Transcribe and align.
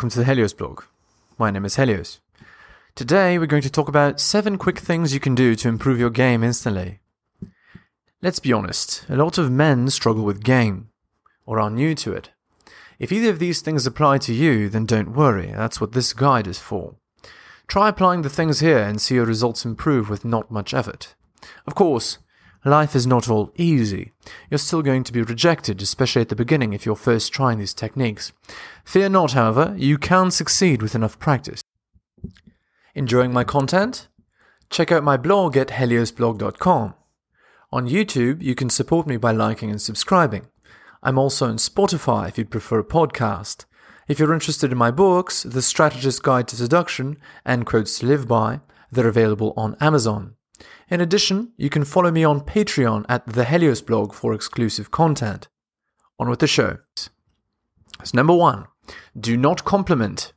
welcome 0.00 0.08
to 0.08 0.18
the 0.18 0.24
Helios 0.24 0.54
blog. 0.54 0.84
My 1.38 1.50
name 1.50 1.66
is 1.66 1.76
Helios. 1.76 2.20
Today 2.94 3.38
we're 3.38 3.44
going 3.44 3.60
to 3.60 3.68
talk 3.68 3.86
about 3.86 4.18
7 4.18 4.56
quick 4.56 4.78
things 4.78 5.12
you 5.12 5.20
can 5.20 5.34
do 5.34 5.54
to 5.56 5.68
improve 5.68 6.00
your 6.00 6.08
game 6.08 6.42
instantly. 6.42 7.00
Let's 8.22 8.38
be 8.38 8.50
honest, 8.50 9.04
a 9.10 9.16
lot 9.16 9.36
of 9.36 9.50
men 9.50 9.90
struggle 9.90 10.24
with 10.24 10.42
game, 10.42 10.88
or 11.44 11.60
are 11.60 11.68
new 11.68 11.94
to 11.96 12.14
it. 12.14 12.30
If 12.98 13.12
either 13.12 13.28
of 13.28 13.40
these 13.40 13.60
things 13.60 13.86
apply 13.86 14.16
to 14.20 14.32
you, 14.32 14.70
then 14.70 14.86
don't 14.86 15.12
worry, 15.12 15.52
that's 15.54 15.82
what 15.82 15.92
this 15.92 16.14
guide 16.14 16.46
is 16.46 16.58
for. 16.58 16.94
Try 17.66 17.90
applying 17.90 18.22
the 18.22 18.30
things 18.30 18.60
here 18.60 18.78
and 18.78 19.02
see 19.02 19.16
your 19.16 19.26
results 19.26 19.66
improve 19.66 20.08
with 20.08 20.24
not 20.24 20.50
much 20.50 20.72
effort. 20.72 21.14
Of 21.66 21.74
course, 21.74 22.16
Life 22.64 22.94
is 22.94 23.06
not 23.06 23.28
all 23.28 23.52
easy. 23.56 24.12
You're 24.50 24.58
still 24.58 24.82
going 24.82 25.02
to 25.04 25.12
be 25.12 25.22
rejected, 25.22 25.80
especially 25.80 26.22
at 26.22 26.28
the 26.28 26.36
beginning 26.36 26.72
if 26.72 26.84
you're 26.84 26.94
first 26.94 27.32
trying 27.32 27.58
these 27.58 27.72
techniques. 27.72 28.32
Fear 28.84 29.08
not, 29.10 29.32
however, 29.32 29.74
you 29.78 29.96
can 29.96 30.30
succeed 30.30 30.82
with 30.82 30.94
enough 30.94 31.18
practice. 31.18 31.62
Enjoying 32.94 33.32
my 33.32 33.44
content? 33.44 34.08
Check 34.68 34.92
out 34.92 35.02
my 35.02 35.16
blog 35.16 35.56
at 35.56 35.68
heliosblog.com. 35.68 36.94
On 37.72 37.88
YouTube, 37.88 38.42
you 38.42 38.54
can 38.54 38.68
support 38.68 39.06
me 39.06 39.16
by 39.16 39.32
liking 39.32 39.70
and 39.70 39.80
subscribing. 39.80 40.46
I'm 41.02 41.18
also 41.18 41.48
on 41.48 41.56
Spotify 41.56 42.28
if 42.28 42.36
you'd 42.36 42.50
prefer 42.50 42.80
a 42.80 42.84
podcast. 42.84 43.64
If 44.06 44.18
you're 44.18 44.34
interested 44.34 44.70
in 44.70 44.76
my 44.76 44.90
books, 44.90 45.44
The 45.44 45.62
Strategist's 45.62 46.20
Guide 46.20 46.48
to 46.48 46.56
Seduction 46.56 47.16
and 47.44 47.64
Quotes 47.64 48.00
to 48.00 48.06
Live 48.06 48.28
By, 48.28 48.60
they're 48.92 49.08
available 49.08 49.54
on 49.56 49.76
Amazon. 49.80 50.34
In 50.88 51.00
addition, 51.00 51.52
you 51.56 51.70
can 51.70 51.84
follow 51.84 52.10
me 52.10 52.24
on 52.24 52.40
Patreon 52.40 53.06
at 53.08 53.26
the 53.26 53.44
Helios 53.44 53.80
blog 53.80 54.12
for 54.12 54.34
exclusive 54.34 54.90
content. 54.90 55.48
On 56.18 56.28
with 56.28 56.40
the 56.40 56.46
show. 56.46 56.78
So 56.96 57.10
number 58.14 58.34
one, 58.34 58.66
do 59.18 59.36
not 59.36 59.64
compliment. 59.64 60.32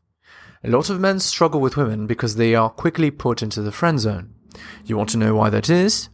A 0.63 0.69
lot 0.69 0.89
of 0.89 0.99
men 0.99 1.19
struggle 1.19 1.59
with 1.59 1.75
women 1.75 2.07
because 2.07 2.35
they 2.35 2.55
are 2.55 2.69
quickly 2.69 3.11
put 3.11 3.44
into 3.44 3.61
the 3.61 3.71
friend 3.71 3.99
zone. 3.99 4.33
You 4.85 4.95
want 4.95 5.09
to 5.09 5.17
know 5.17 5.35
why 5.35 5.49
that 5.49 5.69
is? 5.69 6.09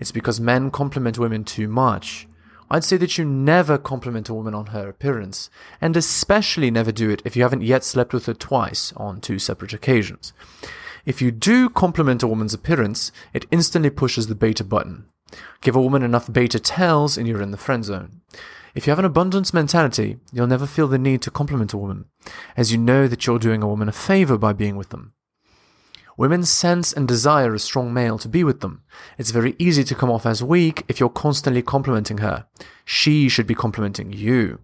It's 0.00 0.12
because 0.12 0.40
men 0.40 0.70
compliment 0.70 1.18
women 1.18 1.44
too 1.44 1.68
much. 1.68 2.26
I'd 2.70 2.84
say 2.84 2.96
that 2.96 3.18
you 3.18 3.24
never 3.24 3.78
compliment 3.78 4.28
a 4.28 4.34
woman 4.34 4.54
on 4.54 4.66
her 4.66 4.88
appearance, 4.88 5.50
and 5.80 5.96
especially 5.96 6.70
never 6.70 6.90
do 6.90 7.10
it 7.10 7.22
if 7.24 7.36
you 7.36 7.42
haven't 7.42 7.62
yet 7.62 7.84
slept 7.84 8.12
with 8.12 8.26
her 8.26 8.34
twice 8.34 8.92
on 8.96 9.20
two 9.20 9.38
separate 9.38 9.72
occasions. 9.72 10.32
If 11.04 11.20
you 11.20 11.30
do 11.30 11.68
compliment 11.68 12.22
a 12.22 12.26
woman's 12.26 12.54
appearance, 12.54 13.12
it 13.32 13.46
instantly 13.50 13.90
pushes 13.90 14.26
the 14.26 14.34
beta 14.34 14.64
button. 14.64 15.06
Give 15.60 15.76
a 15.76 15.80
woman 15.80 16.02
enough 16.02 16.32
beta 16.32 16.58
tells 16.58 17.18
and 17.18 17.28
you're 17.28 17.42
in 17.42 17.50
the 17.50 17.56
friend 17.56 17.84
zone. 17.84 18.22
If 18.74 18.86
you 18.86 18.90
have 18.90 18.98
an 18.98 19.04
abundance 19.04 19.54
mentality, 19.54 20.16
you'll 20.32 20.46
never 20.46 20.66
feel 20.66 20.88
the 20.88 20.98
need 20.98 21.22
to 21.22 21.30
compliment 21.30 21.72
a 21.72 21.78
woman, 21.78 22.06
as 22.56 22.72
you 22.72 22.78
know 22.78 23.06
that 23.06 23.26
you're 23.26 23.38
doing 23.38 23.62
a 23.62 23.68
woman 23.68 23.88
a 23.88 23.92
favor 23.92 24.36
by 24.36 24.52
being 24.52 24.76
with 24.76 24.88
them. 24.88 25.12
Women 26.16 26.44
sense 26.44 26.92
and 26.92 27.06
desire 27.06 27.54
a 27.54 27.58
strong 27.58 27.92
male 27.92 28.18
to 28.18 28.28
be 28.28 28.44
with 28.44 28.60
them. 28.60 28.82
It's 29.18 29.30
very 29.30 29.56
easy 29.58 29.84
to 29.84 29.94
come 29.94 30.10
off 30.10 30.26
as 30.26 30.42
weak 30.42 30.84
if 30.88 31.00
you're 31.00 31.08
constantly 31.08 31.62
complimenting 31.62 32.18
her. 32.18 32.46
She 32.84 33.28
should 33.28 33.46
be 33.46 33.54
complimenting 33.54 34.12
you. 34.12 34.60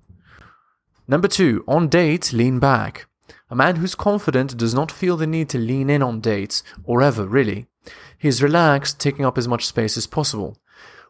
Number 1.08 1.26
two, 1.26 1.64
on 1.66 1.88
date, 1.88 2.32
lean 2.32 2.60
back. 2.60 3.06
A 3.50 3.56
man 3.56 3.76
who's 3.76 3.94
confident 3.94 4.56
does 4.56 4.74
not 4.74 4.92
feel 4.92 5.16
the 5.16 5.26
need 5.26 5.48
to 5.50 5.58
lean 5.58 5.90
in 5.90 6.02
on 6.02 6.20
dates, 6.20 6.62
or 6.84 7.02
ever, 7.02 7.26
really. 7.26 7.66
He 8.18 8.28
is 8.28 8.42
relaxed, 8.42 9.00
taking 9.00 9.24
up 9.24 9.38
as 9.38 9.48
much 9.48 9.66
space 9.66 9.96
as 9.96 10.06
possible. 10.06 10.58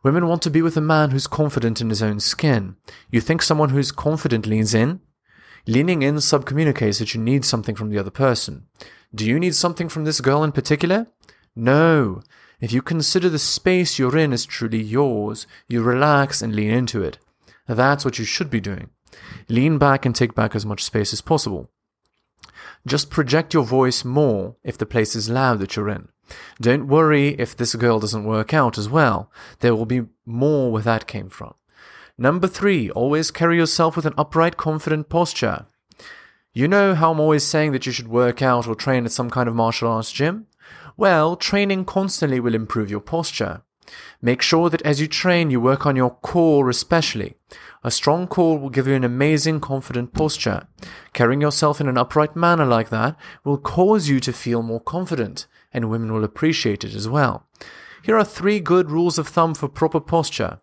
Women 0.03 0.27
want 0.27 0.41
to 0.43 0.51
be 0.51 0.63
with 0.63 0.77
a 0.77 0.81
man 0.81 1.11
who's 1.11 1.27
confident 1.27 1.81
in 1.81 1.91
his 1.91 2.03
own 2.03 2.21
skin. 2.21 2.77
You 3.11 3.21
think 3.21 3.43
someone 3.43 3.71
who's 3.71 3.93
confident 3.93 4.47
leans 4.47 4.73
in? 4.73 5.01
Leaning 5.67 6.03
in 6.03 6.17
subcommunicates 6.17 6.99
that 6.99 7.15
you 7.15 7.21
need 7.21 7.45
something 7.45 7.75
from 7.75 7.91
the 7.91 7.99
other 7.99 8.11
person. 8.11 8.67
Do 9.15 9.27
you 9.27 9.39
need 9.39 9.55
something 9.55 9.89
from 9.89 10.05
this 10.05 10.21
girl 10.21 10.43
in 10.43 10.53
particular? 10.53 11.09
No. 11.55 12.23
If 12.61 12.73
you 12.73 12.81
consider 12.81 13.29
the 13.29 13.39
space 13.39 13.99
you're 13.99 14.17
in 14.17 14.33
as 14.33 14.47
truly 14.47 14.81
yours, 14.81 15.47
you 15.69 15.83
relax 15.83 16.41
and 16.41 16.55
lean 16.55 16.71
into 16.71 17.03
it. 17.03 17.19
That's 17.67 18.05
what 18.05 18.19
you 18.19 18.25
should 18.25 18.51
be 18.51 18.61
doing. 18.61 18.91
Lean 19.49 19.79
back 19.79 20.07
and 20.07 20.15
take 20.15 20.35
back 20.35 20.55
as 20.55 20.65
much 20.65 20.85
space 20.85 21.13
as 21.13 21.21
possible. 21.21 21.71
Just 22.87 23.11
project 23.11 23.53
your 23.53 23.65
voice 23.65 24.05
more 24.05 24.57
if 24.65 24.79
the 24.79 24.87
place 24.87 25.15
is 25.15 25.29
loud 25.29 25.59
that 25.59 25.77
you're 25.77 25.89
in. 25.89 26.09
Don't 26.61 26.87
worry 26.87 27.31
if 27.39 27.57
this 27.57 27.75
girl 27.75 28.01
doesn't 28.01 28.25
work 28.25 28.55
out 28.55 28.79
as 28.79 28.89
well. 28.89 29.31
There 29.61 29.75
will 29.75 29.87
be 29.87 30.07
more 30.25 30.71
where 30.71 30.83
that 30.83 31.07
came 31.07 31.29
from. 31.29 31.55
Number 32.17 32.47
three, 32.47 32.91
always 32.91 33.31
carry 33.31 33.57
yourself 33.57 33.97
with 33.97 34.07
an 34.07 34.15
upright, 34.17 34.57
confident 34.57 35.09
posture. 35.09 35.67
You 36.53 36.69
know 36.69 36.95
how 36.95 37.13
I'm 37.13 37.21
always 37.21 37.45
saying 37.45 37.73
that 37.73 37.87
you 37.87 37.93
should 37.93 38.09
work 38.09 38.43
out 38.43 38.67
or 38.67 38.75
train 38.75 39.05
at 39.05 39.13
some 39.13 39.31
kind 39.31 39.49
of 39.49 39.55
martial 39.55 39.91
arts 39.91 40.13
gym? 40.13 40.47
Well, 40.97 41.37
training 41.37 41.85
constantly 41.87 42.41
will 42.41 42.55
improve 42.55 42.91
your 42.91 43.01
posture. 43.01 43.63
Make 44.23 44.43
sure 44.43 44.71
that 44.71 44.83
as 44.83 45.01
you 45.01 45.07
train, 45.07 45.51
you 45.51 45.61
work 45.61 45.87
on 45.87 45.97
your 45.97 46.11
core 46.11 46.69
especially. 46.69 47.35
A 47.83 47.91
strong 47.91 48.27
core 48.27 48.59
will 48.59 48.71
give 48.71 48.87
you 48.87 48.95
an 48.95 49.05
amazing 49.05 49.61
confident 49.61 50.13
posture. 50.13 50.67
Carrying 51.13 51.41
yourself 51.41 51.81
in 51.81 51.89
an 51.89 51.97
upright 51.97 52.37
manner 52.37 52.67
like 52.67 52.91
that 52.91 53.17
will 53.45 53.59
cause 53.59 54.09
you 54.09 54.21
to 54.21 54.33
feel 54.33 54.63
more 54.63 54.81
confident, 54.81 55.47
and 55.73 55.91
women 55.91 56.13
will 56.13 56.25
appreciate 56.25 56.85
it 56.85 56.95
as 56.95 57.09
well. 57.09 57.47
Here 58.03 58.17
are 58.17 58.25
three 58.25 58.61
good 58.61 58.91
rules 58.91 59.19
of 59.19 59.29
thumb 59.29 59.55
for 59.55 59.69
proper 59.69 60.01
posture. 60.01 60.61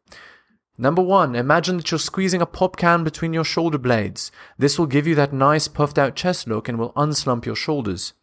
Number 0.79 1.01
one, 1.01 1.35
imagine 1.35 1.77
that 1.77 1.89
you're 1.89 1.99
squeezing 1.99 2.41
a 2.41 2.45
pop 2.45 2.77
can 2.77 3.03
between 3.03 3.33
your 3.33 3.43
shoulder 3.43 3.79
blades. 3.79 4.31
This 4.59 4.77
will 4.77 4.85
give 4.85 5.07
you 5.07 5.15
that 5.15 5.33
nice 5.33 5.67
puffed 5.67 5.97
out 5.97 6.15
chest 6.15 6.47
look 6.47 6.69
and 6.69 6.77
will 6.77 6.93
unslump 6.93 7.45
your 7.45 7.55
shoulders. 7.55 8.13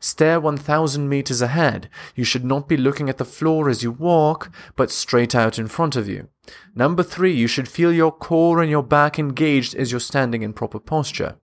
Stare 0.00 0.40
1000 0.40 1.08
meters 1.08 1.40
ahead. 1.40 1.88
You 2.14 2.24
should 2.24 2.44
not 2.44 2.68
be 2.68 2.76
looking 2.76 3.08
at 3.08 3.18
the 3.18 3.24
floor 3.24 3.68
as 3.68 3.82
you 3.82 3.90
walk, 3.90 4.50
but 4.76 4.90
straight 4.90 5.34
out 5.34 5.58
in 5.58 5.68
front 5.68 5.96
of 5.96 6.08
you. 6.08 6.28
Number 6.74 7.02
three, 7.02 7.32
you 7.32 7.46
should 7.46 7.68
feel 7.68 7.92
your 7.92 8.12
core 8.12 8.60
and 8.60 8.70
your 8.70 8.82
back 8.82 9.18
engaged 9.18 9.74
as 9.74 9.90
you're 9.90 10.00
standing 10.00 10.42
in 10.42 10.52
proper 10.52 10.80
posture. 10.80 11.36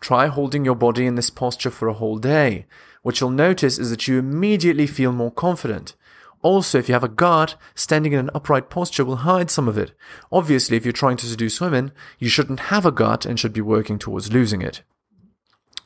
Try 0.00 0.26
holding 0.26 0.64
your 0.64 0.74
body 0.74 1.06
in 1.06 1.14
this 1.14 1.30
posture 1.30 1.70
for 1.70 1.88
a 1.88 1.94
whole 1.94 2.18
day. 2.18 2.66
What 3.02 3.20
you'll 3.20 3.30
notice 3.30 3.78
is 3.78 3.90
that 3.90 4.08
you 4.08 4.18
immediately 4.18 4.86
feel 4.86 5.12
more 5.12 5.30
confident. 5.30 5.94
Also, 6.42 6.76
if 6.76 6.88
you 6.88 6.92
have 6.92 7.04
a 7.04 7.08
gut, 7.08 7.54
standing 7.76 8.12
in 8.12 8.18
an 8.18 8.30
upright 8.34 8.68
posture 8.68 9.04
will 9.04 9.16
hide 9.16 9.48
some 9.48 9.68
of 9.68 9.78
it. 9.78 9.92
Obviously, 10.32 10.76
if 10.76 10.84
you're 10.84 10.92
trying 10.92 11.16
to 11.18 11.26
seduce 11.26 11.60
women, 11.60 11.92
you 12.18 12.28
shouldn't 12.28 12.60
have 12.60 12.84
a 12.84 12.90
gut 12.90 13.24
and 13.24 13.38
should 13.38 13.52
be 13.52 13.60
working 13.60 13.98
towards 13.98 14.32
losing 14.32 14.60
it. 14.60 14.82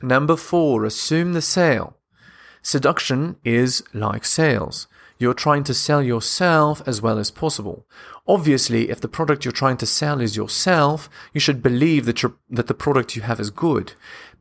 Number 0.03 0.37
four, 0.37 0.84
assume 0.84 1.33
the 1.33 1.43
sale. 1.43 1.97
Seduction 2.62 3.37
is 3.45 3.83
like 3.95 4.25
sales. 4.25 4.89
You're 5.19 5.34
trying 5.34 5.65
to 5.65 5.73
sell 5.73 6.03
yourself 6.03 6.83
as 6.87 7.01
well 7.01 7.19
as 7.19 7.31
possible. 7.31 7.87
Obviously, 8.29 8.91
if 8.91 9.01
the 9.01 9.09
product 9.09 9.45
you're 9.45 9.53
trying 9.53 9.79
to 9.79 9.87
sell 9.87 10.21
is 10.21 10.37
yourself, 10.37 11.09
you 11.33 11.41
should 11.41 11.62
believe 11.62 12.05
that, 12.05 12.23
that 12.51 12.67
the 12.67 12.75
product 12.75 13.17
you 13.17 13.23
have 13.23 13.41
is 13.41 13.49
good. 13.49 13.93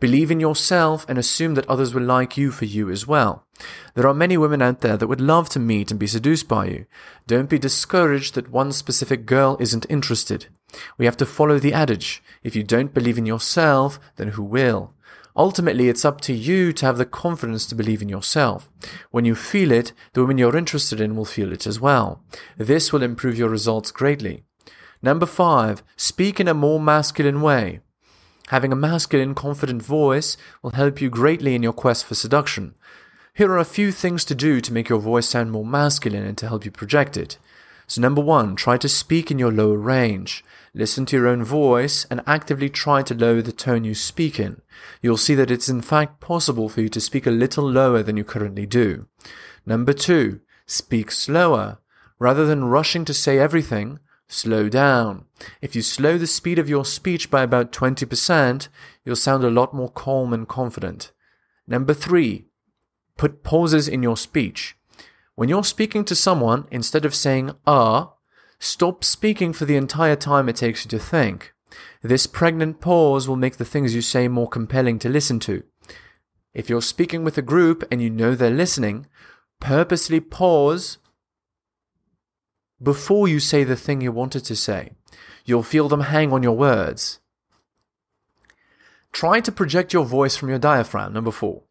Believe 0.01 0.31
in 0.31 0.41
yourself 0.41 1.05
and 1.07 1.17
assume 1.17 1.53
that 1.53 1.69
others 1.69 1.93
will 1.93 2.03
like 2.03 2.35
you 2.35 2.51
for 2.51 2.65
you 2.65 2.89
as 2.89 3.07
well. 3.07 3.45
There 3.93 4.07
are 4.07 4.13
many 4.13 4.35
women 4.35 4.61
out 4.61 4.81
there 4.81 4.97
that 4.97 5.07
would 5.07 5.21
love 5.21 5.47
to 5.49 5.59
meet 5.59 5.91
and 5.91 5.99
be 5.99 6.07
seduced 6.07 6.49
by 6.49 6.65
you. 6.65 6.85
Don't 7.25 7.49
be 7.49 7.59
discouraged 7.59 8.35
that 8.35 8.51
one 8.51 8.73
specific 8.73 9.25
girl 9.25 9.55
isn't 9.61 9.85
interested. 9.89 10.47
We 10.97 11.05
have 11.05 11.15
to 11.17 11.25
follow 11.25 11.57
the 11.57 11.73
adage. 11.73 12.21
If 12.43 12.55
you 12.55 12.63
don't 12.63 12.93
believe 12.93 13.17
in 13.17 13.25
yourself, 13.25 13.97
then 14.17 14.29
who 14.29 14.43
will? 14.43 14.94
Ultimately, 15.37 15.89
it's 15.89 16.05
up 16.05 16.21
to 16.21 16.33
you 16.33 16.71
to 16.73 16.85
have 16.85 16.97
the 16.97 17.05
confidence 17.05 17.65
to 17.65 17.75
believe 17.75 18.01
in 18.01 18.07
yourself. 18.07 18.69
When 19.11 19.25
you 19.25 19.35
feel 19.35 19.71
it, 19.71 19.91
the 20.13 20.21
women 20.21 20.37
you're 20.37 20.55
interested 20.55 21.01
in 21.01 21.15
will 21.15 21.25
feel 21.25 21.51
it 21.51 21.67
as 21.67 21.79
well. 21.79 22.23
This 22.57 22.93
will 22.93 23.03
improve 23.03 23.37
your 23.37 23.49
results 23.49 23.91
greatly. 23.91 24.43
Number 25.01 25.25
five, 25.25 25.83
speak 25.97 26.39
in 26.39 26.47
a 26.47 26.53
more 26.53 26.79
masculine 26.79 27.41
way. 27.41 27.81
Having 28.47 28.71
a 28.71 28.77
masculine, 28.77 29.35
confident 29.35 29.81
voice 29.81 30.37
will 30.61 30.71
help 30.71 31.01
you 31.01 31.09
greatly 31.09 31.53
in 31.53 31.63
your 31.63 31.73
quest 31.73 32.05
for 32.05 32.15
seduction. 32.15 32.75
Here 33.33 33.51
are 33.51 33.57
a 33.57 33.65
few 33.65 33.91
things 33.91 34.23
to 34.25 34.35
do 34.35 34.61
to 34.61 34.71
make 34.71 34.87
your 34.87 34.99
voice 34.99 35.27
sound 35.27 35.51
more 35.51 35.65
masculine 35.65 36.25
and 36.25 36.37
to 36.37 36.47
help 36.47 36.63
you 36.63 36.71
project 36.71 37.17
it. 37.17 37.37
So, 37.87 38.01
number 38.01 38.21
one, 38.21 38.55
try 38.55 38.77
to 38.77 38.89
speak 38.89 39.29
in 39.29 39.39
your 39.39 39.51
lower 39.51 39.77
range. 39.77 40.43
Listen 40.73 41.05
to 41.05 41.15
your 41.15 41.27
own 41.27 41.43
voice 41.43 42.05
and 42.09 42.21
actively 42.25 42.69
try 42.69 43.01
to 43.03 43.13
lower 43.13 43.41
the 43.41 43.51
tone 43.51 43.83
you 43.83 43.93
speak 43.93 44.39
in. 44.39 44.61
You'll 45.01 45.17
see 45.17 45.35
that 45.35 45.51
it's 45.51 45.69
in 45.69 45.81
fact 45.81 46.19
possible 46.19 46.67
for 46.67 46.81
you 46.81 46.89
to 46.89 46.99
speak 46.99 47.25
a 47.25 47.31
little 47.31 47.69
lower 47.69 48.03
than 48.03 48.17
you 48.17 48.23
currently 48.23 48.65
do. 48.65 49.07
Number 49.65 49.93
two, 49.93 50.41
speak 50.65 51.11
slower. 51.11 51.79
Rather 52.19 52.45
than 52.45 52.65
rushing 52.65 53.05
to 53.05 53.13
say 53.13 53.37
everything, 53.39 53.99
slow 54.27 54.69
down. 54.69 55.25
If 55.61 55.75
you 55.75 55.81
slow 55.81 56.17
the 56.17 56.27
speed 56.27 56.59
of 56.59 56.69
your 56.69 56.85
speech 56.85 57.29
by 57.29 57.43
about 57.43 57.71
20%, 57.71 58.67
you'll 59.03 59.15
sound 59.15 59.43
a 59.43 59.49
lot 59.49 59.73
more 59.73 59.91
calm 59.91 60.33
and 60.33 60.47
confident. 60.47 61.11
Number 61.67 61.93
three, 61.93 62.45
put 63.17 63.43
pauses 63.43 63.87
in 63.87 64.03
your 64.03 64.17
speech. 64.17 64.75
When 65.35 65.49
you're 65.49 65.63
speaking 65.63 66.05
to 66.05 66.15
someone, 66.15 66.65
instead 66.71 67.05
of 67.05 67.13
saying 67.13 67.51
ah, 67.67 68.13
stop 68.59 69.03
speaking 69.03 69.51
for 69.53 69.65
the 69.65 69.75
entire 69.75 70.15
time 70.15 70.47
it 70.47 70.55
takes 70.55 70.85
you 70.85 70.89
to 70.91 70.99
think. 70.99 71.53
This 72.01 72.25
pregnant 72.25 72.79
pause 72.79 73.27
will 73.27 73.35
make 73.35 73.57
the 73.57 73.65
things 73.65 73.93
you 73.93 74.01
say 74.01 74.27
more 74.27 74.47
compelling 74.47 74.97
to 74.99 75.09
listen 75.09 75.39
to. 75.41 75.63
If 76.53 76.69
you're 76.69 76.81
speaking 76.81 77.25
with 77.25 77.37
a 77.37 77.41
group 77.41 77.83
and 77.91 78.01
you 78.01 78.09
know 78.09 78.33
they're 78.33 78.49
listening, 78.49 79.07
purposely 79.59 80.21
pause 80.21 80.99
before 82.81 83.27
you 83.27 83.41
say 83.41 83.65
the 83.65 83.75
thing 83.75 83.99
you 83.99 84.11
wanted 84.13 84.45
to 84.45 84.55
say. 84.55 84.91
You'll 85.43 85.63
feel 85.63 85.89
them 85.89 86.01
hang 86.01 86.31
on 86.31 86.43
your 86.43 86.55
words. 86.57 87.19
Try 89.11 89.41
to 89.41 89.51
project 89.51 89.91
your 89.91 90.05
voice 90.05 90.37
from 90.37 90.49
your 90.49 90.59
diaphragm. 90.59 91.11
Number 91.13 91.31
four. 91.31 91.63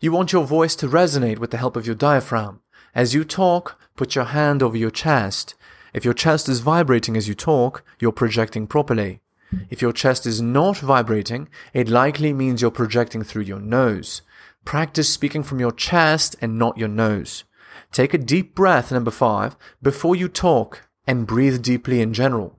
You 0.00 0.12
want 0.12 0.32
your 0.32 0.46
voice 0.46 0.74
to 0.76 0.88
resonate 0.88 1.38
with 1.38 1.50
the 1.50 1.58
help 1.58 1.76
of 1.76 1.86
your 1.86 1.94
diaphragm. 1.94 2.60
As 2.94 3.14
you 3.14 3.24
talk, 3.24 3.80
put 3.96 4.14
your 4.14 4.26
hand 4.26 4.62
over 4.62 4.76
your 4.76 4.90
chest. 4.90 5.54
If 5.92 6.04
your 6.04 6.14
chest 6.14 6.48
is 6.48 6.60
vibrating 6.60 7.16
as 7.16 7.28
you 7.28 7.34
talk, 7.34 7.84
you're 8.00 8.12
projecting 8.12 8.66
properly. 8.66 9.20
If 9.68 9.82
your 9.82 9.92
chest 9.92 10.26
is 10.26 10.40
not 10.40 10.78
vibrating, 10.78 11.48
it 11.72 11.88
likely 11.88 12.32
means 12.32 12.62
you're 12.62 12.70
projecting 12.70 13.22
through 13.22 13.42
your 13.42 13.60
nose. 13.60 14.22
Practice 14.64 15.12
speaking 15.12 15.42
from 15.42 15.58
your 15.58 15.72
chest 15.72 16.36
and 16.40 16.58
not 16.58 16.78
your 16.78 16.88
nose. 16.88 17.44
Take 17.92 18.14
a 18.14 18.18
deep 18.18 18.54
breath, 18.54 18.92
number 18.92 19.10
five, 19.10 19.56
before 19.82 20.14
you 20.14 20.28
talk 20.28 20.88
and 21.06 21.26
breathe 21.26 21.62
deeply 21.62 22.00
in 22.00 22.12
general. 22.12 22.58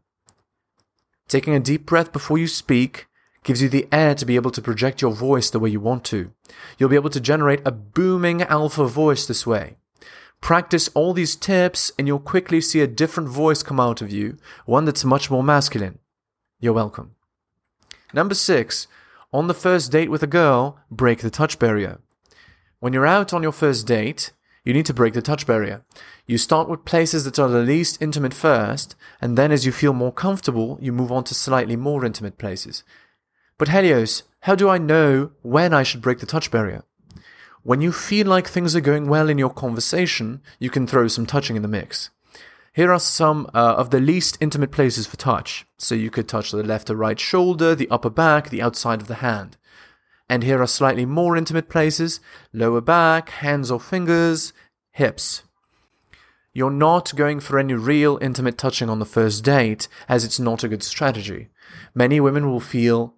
Taking 1.27 1.53
a 1.53 1.59
deep 1.59 1.85
breath 1.85 2.11
before 2.11 2.37
you 2.37 2.47
speak 2.47 3.07
gives 3.43 3.61
you 3.61 3.69
the 3.69 3.87
air 3.91 4.13
to 4.15 4.25
be 4.25 4.35
able 4.35 4.51
to 4.51 4.61
project 4.61 5.01
your 5.01 5.13
voice 5.13 5.49
the 5.49 5.59
way 5.59 5.69
you 5.69 5.79
want 5.79 6.03
to. 6.05 6.31
You'll 6.77 6.89
be 6.89 6.95
able 6.95 7.09
to 7.11 7.21
generate 7.21 7.61
a 7.65 7.71
booming 7.71 8.41
alpha 8.43 8.85
voice 8.85 9.25
this 9.25 9.47
way. 9.47 9.77
Practice 10.41 10.89
all 10.95 11.13
these 11.13 11.35
tips 11.35 11.91
and 11.97 12.07
you'll 12.07 12.19
quickly 12.19 12.59
see 12.61 12.81
a 12.81 12.87
different 12.87 13.29
voice 13.29 13.63
come 13.63 13.79
out 13.79 14.01
of 14.01 14.11
you, 14.11 14.37
one 14.65 14.85
that's 14.85 15.05
much 15.05 15.31
more 15.31 15.43
masculine. 15.43 15.99
You're 16.59 16.73
welcome. 16.73 17.15
Number 18.13 18.35
six, 18.35 18.87
on 19.31 19.47
the 19.47 19.53
first 19.53 19.91
date 19.91 20.11
with 20.11 20.23
a 20.23 20.27
girl, 20.27 20.79
break 20.89 21.19
the 21.19 21.29
touch 21.29 21.57
barrier. 21.57 21.99
When 22.79 22.91
you're 22.91 23.07
out 23.07 23.33
on 23.33 23.43
your 23.43 23.51
first 23.51 23.87
date, 23.87 24.33
you 24.65 24.73
need 24.73 24.85
to 24.87 24.93
break 24.93 25.13
the 25.13 25.21
touch 25.21 25.47
barrier. 25.47 25.83
You 26.27 26.37
start 26.37 26.67
with 26.67 26.85
places 26.85 27.23
that 27.23 27.39
are 27.39 27.47
the 27.47 27.63
least 27.63 28.01
intimate 28.01 28.33
first, 28.33 28.95
and 29.21 29.37
then 29.37 29.51
as 29.51 29.65
you 29.65 29.71
feel 29.71 29.93
more 29.93 30.11
comfortable, 30.11 30.77
you 30.81 30.91
move 30.91 31.11
on 31.11 31.23
to 31.25 31.33
slightly 31.33 31.75
more 31.75 32.03
intimate 32.03 32.37
places. 32.37 32.83
But 33.57 33.69
Helios, 33.69 34.23
how 34.41 34.55
do 34.55 34.69
I 34.69 34.77
know 34.77 35.31
when 35.43 35.73
I 35.73 35.83
should 35.83 36.01
break 36.01 36.19
the 36.19 36.25
touch 36.25 36.51
barrier? 36.51 36.83
When 37.63 37.81
you 37.81 37.91
feel 37.91 38.27
like 38.27 38.47
things 38.47 38.75
are 38.75 38.81
going 38.81 39.07
well 39.07 39.29
in 39.29 39.37
your 39.37 39.51
conversation, 39.51 40.41
you 40.59 40.69
can 40.69 40.87
throw 40.87 41.07
some 41.07 41.25
touching 41.25 41.55
in 41.55 41.61
the 41.61 41.67
mix. 41.67 42.09
Here 42.73 42.91
are 42.91 42.99
some 42.99 43.49
uh, 43.53 43.75
of 43.75 43.89
the 43.89 43.99
least 43.99 44.37
intimate 44.39 44.71
places 44.71 45.05
for 45.05 45.17
touch. 45.17 45.65
So 45.77 45.93
you 45.93 46.09
could 46.09 46.27
touch 46.27 46.51
the 46.51 46.63
left 46.63 46.89
or 46.89 46.95
right 46.95 47.19
shoulder, 47.19 47.75
the 47.75 47.89
upper 47.89 48.09
back, 48.09 48.49
the 48.49 48.61
outside 48.61 49.01
of 49.01 49.07
the 49.07 49.15
hand. 49.15 49.57
And 50.29 50.43
here 50.43 50.61
are 50.61 50.67
slightly 50.67 51.05
more 51.05 51.35
intimate 51.35 51.69
places 51.69 52.19
lower 52.53 52.81
back, 52.81 53.29
hands 53.29 53.69
or 53.69 53.79
fingers, 53.79 54.53
hips. 54.91 55.43
You're 56.53 56.71
not 56.71 57.15
going 57.15 57.41
for 57.41 57.59
any 57.59 57.73
real 57.73 58.17
intimate 58.21 58.57
touching 58.57 58.89
on 58.89 58.99
the 58.99 59.05
first 59.05 59.43
date, 59.43 59.87
as 60.09 60.25
it's 60.25 60.39
not 60.39 60.63
a 60.63 60.67
good 60.67 60.83
strategy. 60.83 61.49
Many 61.93 62.19
women 62.19 62.49
will 62.49 62.59
feel 62.59 63.15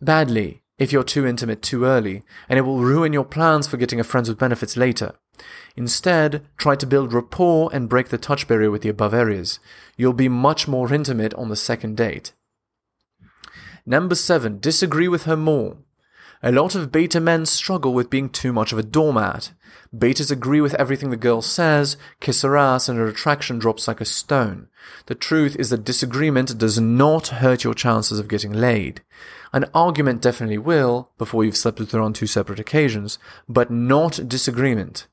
badly 0.00 0.62
if 0.80 0.92
you're 0.92 1.04
too 1.04 1.26
intimate 1.26 1.60
too 1.60 1.84
early, 1.84 2.22
and 2.48 2.58
it 2.58 2.62
will 2.62 2.80
ruin 2.80 3.12
your 3.12 3.24
plans 3.24 3.68
for 3.68 3.76
getting 3.76 4.00
a 4.00 4.04
friends 4.04 4.28
with 4.28 4.38
benefits 4.38 4.78
later. 4.78 5.12
Instead, 5.76 6.42
try 6.56 6.74
to 6.74 6.86
build 6.86 7.12
rapport 7.12 7.70
and 7.72 7.88
break 7.88 8.08
the 8.08 8.18
touch 8.18 8.48
barrier 8.48 8.70
with 8.70 8.80
the 8.80 8.88
above 8.88 9.12
areas. 9.12 9.60
You'll 9.96 10.14
be 10.14 10.28
much 10.28 10.66
more 10.66 10.92
intimate 10.92 11.34
on 11.34 11.50
the 11.50 11.56
second 11.56 11.98
date. 11.98 12.32
Number 13.84 14.14
7. 14.14 14.58
Disagree 14.58 15.06
with 15.06 15.24
her 15.24 15.36
more. 15.36 15.76
A 16.42 16.50
lot 16.50 16.74
of 16.74 16.90
beta 16.90 17.20
men 17.20 17.44
struggle 17.44 17.92
with 17.92 18.08
being 18.08 18.30
too 18.30 18.50
much 18.50 18.72
of 18.72 18.78
a 18.78 18.82
doormat. 18.82 19.52
Betas 19.94 20.30
agree 20.30 20.62
with 20.62 20.72
everything 20.74 21.10
the 21.10 21.16
girl 21.18 21.42
says, 21.42 21.98
kiss 22.18 22.40
her 22.40 22.56
ass, 22.56 22.88
and 22.88 22.98
her 22.98 23.06
attraction 23.06 23.58
drops 23.58 23.86
like 23.86 24.00
a 24.00 24.06
stone. 24.06 24.68
The 25.04 25.14
truth 25.14 25.54
is 25.56 25.68
that 25.68 25.84
disagreement 25.84 26.56
does 26.56 26.80
not 26.80 27.28
hurt 27.28 27.62
your 27.62 27.74
chances 27.74 28.18
of 28.18 28.28
getting 28.28 28.52
laid. 28.52 29.02
An 29.52 29.66
argument 29.74 30.22
definitely 30.22 30.56
will, 30.56 31.10
before 31.18 31.44
you've 31.44 31.58
slept 31.58 31.78
with 31.78 31.92
her 31.92 32.00
on 32.00 32.14
two 32.14 32.26
separate 32.26 32.58
occasions, 32.58 33.18
but 33.46 33.70
not 33.70 34.26
disagreement. 34.26 35.08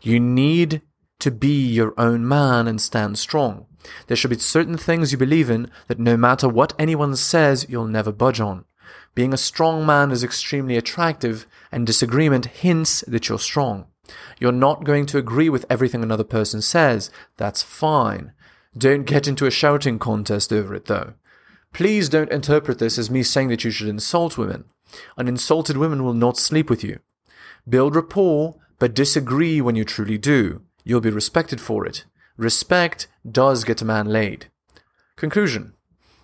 You 0.00 0.20
need 0.20 0.82
to 1.18 1.32
be 1.32 1.66
your 1.66 1.92
own 1.98 2.28
man 2.28 2.68
and 2.68 2.80
stand 2.80 3.18
strong. 3.18 3.66
There 4.06 4.16
should 4.16 4.30
be 4.30 4.38
certain 4.38 4.76
things 4.76 5.10
you 5.10 5.18
believe 5.18 5.50
in 5.50 5.70
that 5.88 5.98
no 5.98 6.16
matter 6.16 6.48
what 6.48 6.74
anyone 6.78 7.16
says, 7.16 7.66
you'll 7.68 7.86
never 7.86 8.12
budge 8.12 8.40
on. 8.40 8.64
Being 9.18 9.34
a 9.34 9.36
strong 9.36 9.84
man 9.84 10.12
is 10.12 10.22
extremely 10.22 10.76
attractive, 10.76 11.44
and 11.72 11.84
disagreement 11.84 12.46
hints 12.46 13.00
that 13.08 13.28
you're 13.28 13.40
strong. 13.40 13.86
You're 14.38 14.52
not 14.52 14.84
going 14.84 15.06
to 15.06 15.18
agree 15.18 15.48
with 15.48 15.66
everything 15.68 16.04
another 16.04 16.22
person 16.22 16.62
says. 16.62 17.10
That's 17.36 17.60
fine. 17.60 18.30
Don't 18.76 19.02
get 19.02 19.26
into 19.26 19.44
a 19.44 19.50
shouting 19.50 19.98
contest 19.98 20.52
over 20.52 20.72
it, 20.72 20.84
though. 20.84 21.14
Please 21.72 22.08
don't 22.08 22.30
interpret 22.30 22.78
this 22.78 22.96
as 22.96 23.10
me 23.10 23.24
saying 23.24 23.48
that 23.48 23.64
you 23.64 23.72
should 23.72 23.88
insult 23.88 24.38
women. 24.38 24.66
An 25.16 25.26
insulted 25.26 25.76
woman 25.76 26.04
will 26.04 26.14
not 26.14 26.36
sleep 26.36 26.70
with 26.70 26.84
you. 26.84 27.00
Build 27.68 27.96
rapport 27.96 28.54
but 28.78 28.94
disagree 28.94 29.60
when 29.60 29.74
you 29.74 29.84
truly 29.84 30.16
do. 30.16 30.62
You'll 30.84 31.00
be 31.00 31.10
respected 31.10 31.60
for 31.60 31.84
it. 31.84 32.04
Respect 32.36 33.08
does 33.28 33.64
get 33.64 33.82
a 33.82 33.84
man 33.84 34.06
laid. 34.06 34.46
Conclusion 35.16 35.72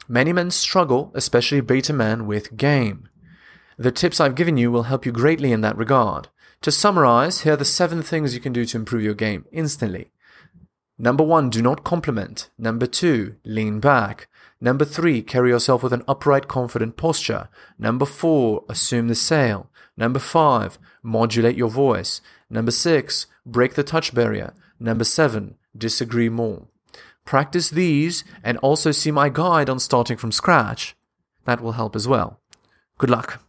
Many 0.09 0.33
men 0.33 0.51
struggle, 0.51 1.11
especially 1.15 1.61
beta 1.61 1.93
men, 1.93 2.27
with 2.27 2.57
game. 2.57 3.09
The 3.77 3.91
tips 3.91 4.21
I've 4.21 4.35
given 4.35 4.57
you 4.57 4.71
will 4.71 4.85
help 4.85 5.07
you 5.07 5.13
greatly 5.13 5.53
in 5.53 5.61
that 5.63 5.77
regard. 5.77 6.29
To 6.63 6.71
summarize, 6.71 7.41
here 7.41 7.55
are 7.55 7.57
the 7.57 7.65
seven 7.65 8.03
things 8.03 8.35
you 8.35 8.41
can 8.41 8.53
do 8.53 8.65
to 8.67 8.77
improve 8.77 9.03
your 9.03 9.15
game 9.15 9.45
instantly. 9.53 10.11
Number 10.97 11.25
one, 11.25 11.51
do 11.51 11.61
not 11.61 11.85
compliment. 11.85 12.51
Number 12.57 12.87
two, 12.87 13.35
lean 13.45 13.81
back. 13.81 14.29
Number 14.61 14.85
three, 14.85 15.23
carry 15.23 15.51
yourself 15.51 15.83
with 15.83 15.93
an 15.93 16.05
upright, 16.07 16.49
confident 16.49 16.97
posture. 16.97 17.49
Number 17.79 18.07
four, 18.07 18.65
assume 18.69 19.09
the 19.09 19.15
sale. 19.15 19.71
Number 19.97 20.21
five, 20.21 20.79
modulate 21.03 21.57
your 21.57 21.69
voice. 21.69 22.21
Number 22.49 22.71
six, 22.71 23.27
break 23.45 23.75
the 23.75 23.83
touch 23.83 24.15
barrier. 24.15 24.55
Number 24.79 25.05
seven, 25.05 25.57
disagree 25.77 26.29
more. 26.29 26.69
Practice 27.25 27.71
these 27.71 28.25
and 28.43 28.59
also 28.59 28.93
see 28.93 29.11
my 29.11 29.29
guide 29.29 29.69
on 29.69 29.79
starting 29.79 30.17
from 30.17 30.33
scratch. 30.33 30.95
That 31.45 31.61
will 31.61 31.73
help 31.73 31.97
as 31.97 32.09
well. 32.09 32.41
Good 32.99 33.11
luck. 33.11 33.44